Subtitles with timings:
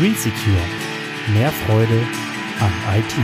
[0.00, 0.56] Green Secure.
[1.34, 2.00] Mehr Freude
[2.58, 3.14] an IT.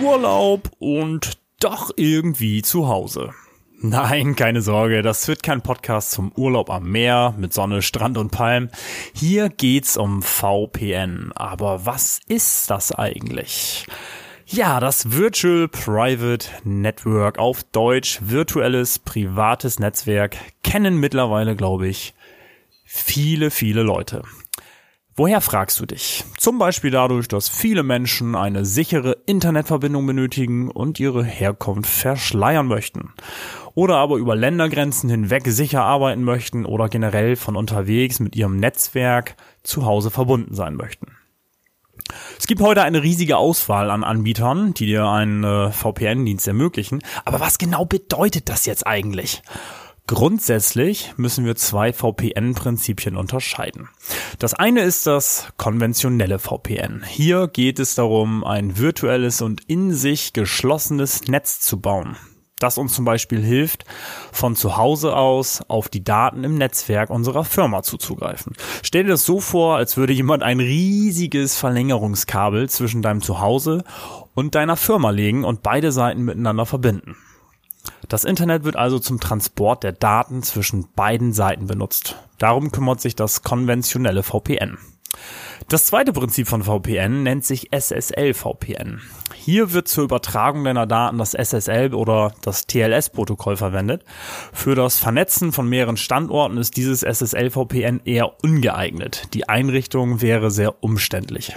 [0.00, 3.34] Urlaub und doch irgendwie zu Hause.
[3.80, 8.30] Nein, keine Sorge, das wird kein Podcast zum Urlaub am Meer mit Sonne, Strand und
[8.30, 8.68] Palm.
[9.14, 11.32] Hier geht's um VPN.
[11.34, 13.84] Aber was ist das eigentlich?
[14.46, 22.14] Ja, das Virtual Private Network auf Deutsch, virtuelles privates Netzwerk, kennen mittlerweile, glaube ich,
[22.92, 24.22] viele, viele Leute.
[25.14, 26.24] Woher fragst du dich?
[26.38, 33.12] Zum Beispiel dadurch, dass viele Menschen eine sichere Internetverbindung benötigen und ihre Herkunft verschleiern möchten.
[33.74, 39.36] Oder aber über Ländergrenzen hinweg sicher arbeiten möchten oder generell von unterwegs mit ihrem Netzwerk
[39.62, 41.16] zu Hause verbunden sein möchten.
[42.38, 47.02] Es gibt heute eine riesige Auswahl an Anbietern, die dir einen äh, VPN-Dienst ermöglichen.
[47.24, 49.42] Aber was genau bedeutet das jetzt eigentlich?
[50.10, 53.90] Grundsätzlich müssen wir zwei VPN-Prinzipien unterscheiden.
[54.40, 57.04] Das eine ist das konventionelle VPN.
[57.06, 62.16] Hier geht es darum, ein virtuelles und in sich geschlossenes Netz zu bauen
[62.58, 63.86] das uns zum Beispiel hilft,
[64.32, 68.54] von zu Hause aus auf die Daten im Netzwerk unserer Firma zuzugreifen.
[68.82, 73.82] Stell dir das so vor, als würde jemand ein riesiges Verlängerungskabel zwischen deinem Zuhause
[74.34, 77.16] und deiner Firma legen und beide Seiten miteinander verbinden.
[78.08, 82.16] Das Internet wird also zum Transport der Daten zwischen beiden Seiten benutzt.
[82.38, 84.78] Darum kümmert sich das konventionelle VPN.
[85.68, 89.00] Das zweite Prinzip von VPN nennt sich SSL-VPN.
[89.34, 94.04] Hier wird zur Übertragung deiner Daten das SSL oder das TLS-Protokoll verwendet.
[94.52, 99.28] Für das Vernetzen von mehreren Standorten ist dieses SSL-VPN eher ungeeignet.
[99.34, 101.56] Die Einrichtung wäre sehr umständlich.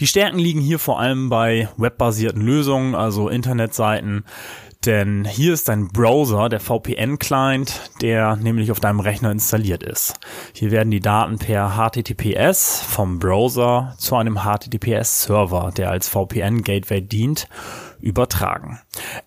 [0.00, 4.24] Die Stärken liegen hier vor allem bei webbasierten Lösungen, also Internetseiten,
[4.84, 10.14] denn hier ist ein Browser, der VPN-Client, der nämlich auf deinem Rechner installiert ist.
[10.52, 17.48] Hier werden die Daten per HTTPS vom Browser zu einem HTTPS-Server, der als VPN-Gateway dient,
[18.00, 18.78] übertragen.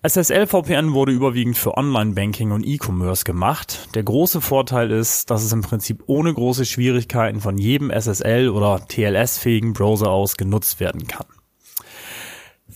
[0.02, 3.88] SSL-VPN wurde überwiegend für Online-Banking und E-Commerce gemacht.
[3.94, 8.86] Der große Vorteil ist, dass es im Prinzip ohne große Schwierigkeiten von jedem SSL- oder
[8.86, 11.26] TLS-fähigen Browser aus genutzt werden kann.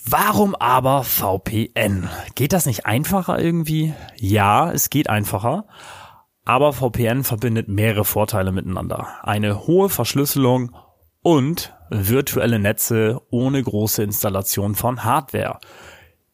[0.07, 2.11] Warum aber VPN?
[2.35, 3.95] Geht das nicht einfacher irgendwie?
[4.17, 5.65] Ja, es geht einfacher.
[6.45, 9.09] Aber VPN verbindet mehrere Vorteile miteinander.
[9.23, 10.77] Eine hohe Verschlüsselung
[11.23, 15.59] und virtuelle Netze ohne große Installation von Hardware.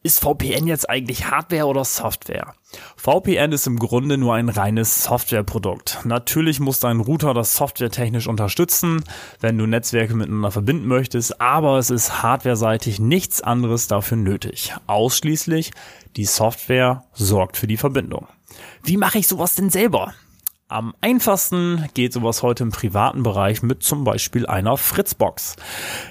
[0.03, 2.55] Ist VPN jetzt eigentlich Hardware oder Software?
[2.97, 5.99] VPN ist im Grunde nur ein reines Softwareprodukt.
[6.05, 9.03] Natürlich muss dein Router das softwaretechnisch unterstützen,
[9.41, 14.73] wenn du Netzwerke miteinander verbinden möchtest, aber es ist hardwareseitig nichts anderes dafür nötig.
[14.87, 15.69] Ausschließlich
[16.15, 18.27] die Software sorgt für die Verbindung.
[18.81, 20.15] Wie mache ich sowas denn selber?
[20.71, 25.57] Am einfachsten geht sowas heute im privaten Bereich mit zum Beispiel einer Fritzbox.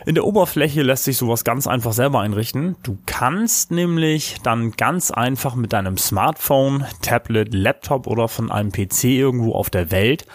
[0.05, 2.77] In der Oberfläche lässt sich sowas ganz einfach selber einrichten.
[2.83, 9.05] Du kannst nämlich dann ganz einfach mit deinem Smartphone, Tablet, Laptop oder von einem PC
[9.05, 10.27] irgendwo auf der Welt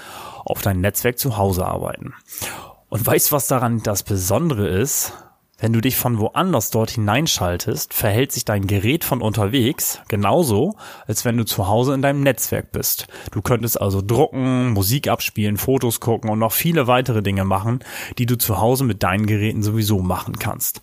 [0.43, 2.15] auf dein Netzwerk zu Hause arbeiten.
[2.89, 5.13] Und weißt was daran das Besondere ist?
[5.57, 10.75] Wenn du dich von woanders dort hineinschaltest, verhält sich dein Gerät von unterwegs genauso,
[11.07, 13.07] als wenn du zu Hause in deinem Netzwerk bist.
[13.31, 17.79] Du könntest also drucken, Musik abspielen, Fotos gucken und noch viele weitere Dinge machen,
[18.17, 20.81] die du zu Hause mit deinen Geräten sowieso machen kannst.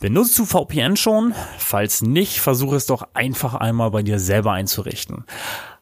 [0.00, 1.34] Benutzt du VPN schon?
[1.58, 5.24] Falls nicht, versuche es doch einfach einmal bei dir selber einzurichten.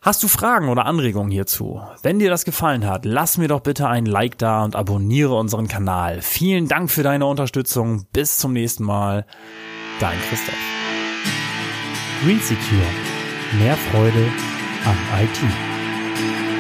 [0.05, 1.81] Hast du Fragen oder Anregungen hierzu?
[2.03, 5.67] Wenn dir das gefallen hat, lass mir doch bitte ein Like da und abonniere unseren
[5.67, 6.21] Kanal.
[6.21, 8.05] Vielen Dank für deine Unterstützung.
[8.13, 9.25] Bis zum nächsten Mal.
[10.01, 10.55] Dein Christoph.
[12.23, 12.83] Green Secure.
[13.59, 14.27] Mehr Freude
[14.85, 16.54] an IT.